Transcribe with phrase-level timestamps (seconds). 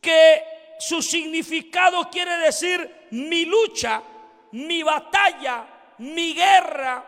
[0.00, 0.44] que
[0.78, 4.02] su significado quiere decir mi lucha,
[4.50, 5.64] mi batalla,
[5.98, 7.04] mi guerra.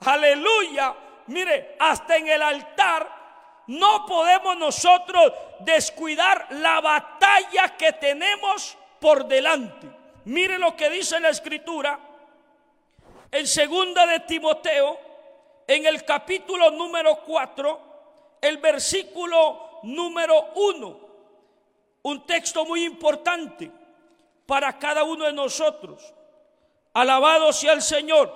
[0.00, 0.94] Aleluya.
[1.26, 3.20] Mire, hasta en el altar
[3.66, 9.88] no podemos nosotros descuidar la batalla que tenemos por delante.
[10.26, 11.98] Mire lo que dice la escritura
[13.32, 14.98] en segunda de Timoteo,
[15.66, 17.80] en el capítulo número 4,
[18.40, 21.00] el versículo número 1.
[22.02, 23.70] Un texto muy importante
[24.46, 26.12] para cada uno de nosotros.
[26.92, 28.32] Alabado sea el Señor.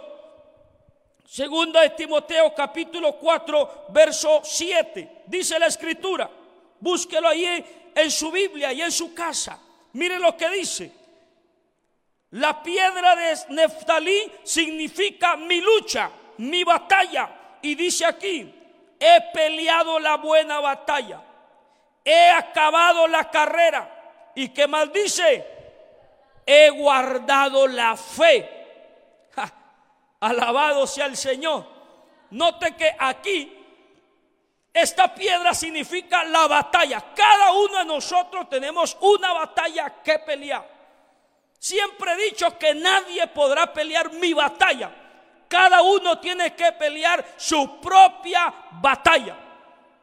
[1.27, 5.23] Segunda de Timoteo capítulo 4, verso 7.
[5.27, 6.31] Dice la escritura.
[6.79, 9.59] Búsquelo ahí en su Biblia y en su casa.
[9.95, 10.93] Mire lo que dice.
[12.33, 17.59] La piedra de Neftalí significa mi lucha, mi batalla.
[17.63, 18.53] Y dice aquí,
[18.99, 21.23] he peleado la buena batalla.
[22.05, 24.33] He acabado la carrera.
[24.35, 25.47] ¿Y qué más dice?
[26.47, 28.51] He guardado la fe.
[30.21, 31.67] Alabado sea el Señor.
[32.31, 33.65] Note que aquí
[34.73, 37.13] esta piedra significa la batalla.
[37.15, 40.69] Cada uno de nosotros tenemos una batalla que pelear.
[41.59, 44.91] Siempre he dicho que nadie podrá pelear mi batalla.
[45.49, 49.37] Cada uno tiene que pelear su propia batalla.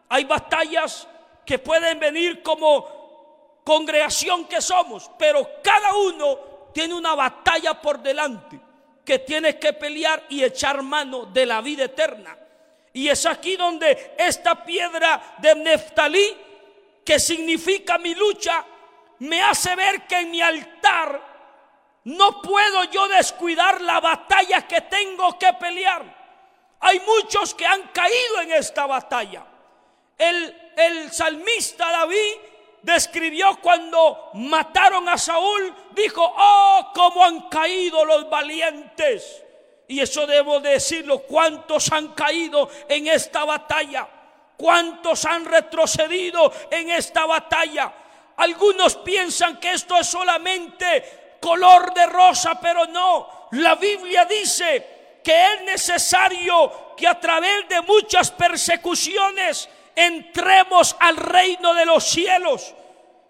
[0.07, 1.07] Hay batallas
[1.45, 6.39] que pueden venir como congregación que somos, pero cada uno
[6.73, 8.59] tiene una batalla por delante
[9.03, 12.37] que tienes que pelear y echar mano de la vida eterna.
[12.93, 16.37] Y es aquí donde esta piedra de Neftalí,
[17.03, 18.63] que significa mi lucha,
[19.19, 21.31] me hace ver que en mi altar
[22.03, 26.21] no puedo yo descuidar la batalla que tengo que pelear.
[26.79, 29.45] Hay muchos que han caído en esta batalla.
[30.17, 32.35] El, el salmista David
[32.81, 39.43] describió cuando mataron a Saúl, dijo, oh, cómo han caído los valientes.
[39.87, 44.07] Y eso debo decirlo, cuántos han caído en esta batalla,
[44.57, 47.93] cuántos han retrocedido en esta batalla.
[48.37, 53.49] Algunos piensan que esto es solamente color de rosa, pero no.
[53.51, 61.73] La Biblia dice que es necesario que a través de muchas persecuciones, entremos al reino
[61.73, 62.73] de los cielos.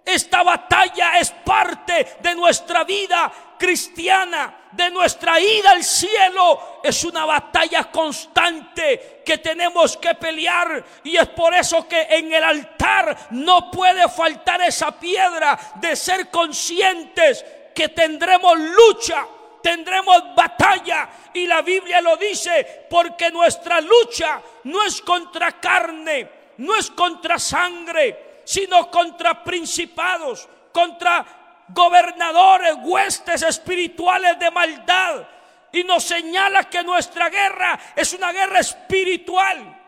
[0.04, 6.80] Esta batalla es parte de nuestra vida cristiana, de nuestra ida al cielo.
[6.84, 12.44] Es una batalla constante que tenemos que pelear y es por eso que en el
[12.44, 17.46] altar no puede faltar esa piedra de ser conscientes
[17.76, 19.28] que tendremos lucha,
[19.62, 26.76] tendremos batalla y la Biblia lo dice porque nuestra lucha no es contra carne no
[26.76, 31.26] es contra sangre, sino contra principados, contra
[31.70, 35.28] gobernadores, huestes espirituales de maldad.
[35.74, 39.80] Y nos señala que nuestra guerra es una guerra espiritual.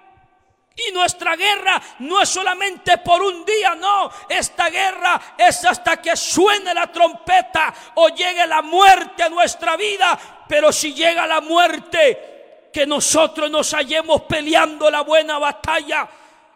[0.76, 4.10] Y nuestra guerra no es solamente por un día, no.
[4.28, 10.18] Esta guerra es hasta que suene la trompeta o llegue la muerte a nuestra vida.
[10.48, 16.10] Pero si llega la muerte, que nosotros nos hallemos peleando la buena batalla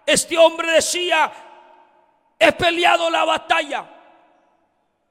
[0.07, 1.29] este hombre decía,
[2.39, 3.85] he peleado la batalla.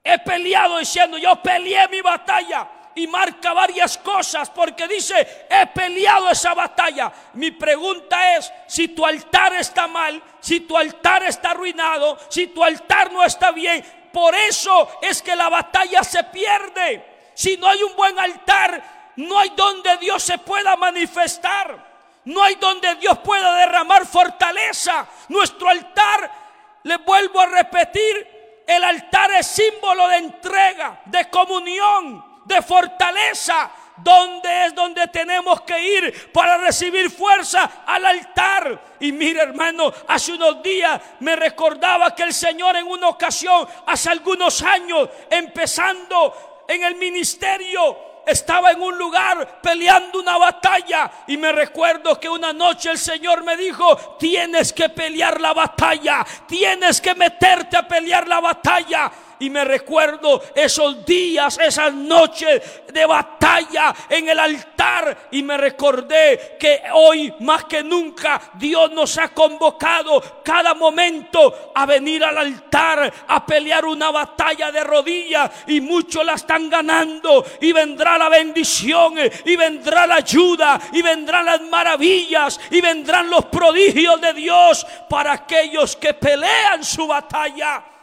[0.02, 2.66] He peleado diciendo, yo peleé mi batalla.
[2.94, 7.12] Y marca varias cosas porque dice, he peleado esa batalla.
[7.34, 12.64] Mi pregunta es, si tu altar está mal, si tu altar está arruinado, si tu
[12.64, 17.04] altar no está bien, por eso es que la batalla se pierde.
[17.34, 21.85] Si no hay un buen altar, no hay donde Dios se pueda manifestar.
[22.26, 25.06] No hay donde Dios pueda derramar fortaleza.
[25.28, 26.30] Nuestro altar,
[26.82, 33.70] le vuelvo a repetir, el altar es símbolo de entrega, de comunión, de fortaleza.
[33.98, 38.96] Donde es donde tenemos que ir para recibir fuerza al altar.
[39.00, 44.10] Y mire hermano, hace unos días me recordaba que el Señor en una ocasión, hace
[44.10, 51.52] algunos años, empezando en el ministerio, estaba en un lugar peleando una batalla y me
[51.52, 57.14] recuerdo que una noche el Señor me dijo, tienes que pelear la batalla, tienes que
[57.14, 59.12] meterte a pelear la batalla.
[59.40, 62.62] Y me recuerdo esos días, esas noches
[62.92, 69.18] de batalla en el altar y me recordé que hoy más que nunca Dios nos
[69.18, 75.80] ha convocado cada momento a venir al altar a pelear una batalla de rodillas y
[75.80, 81.62] muchos la están ganando y vendrá la bendición y vendrá la ayuda y vendrán las
[81.62, 87.95] maravillas y vendrán los prodigios de Dios para aquellos que pelean su batalla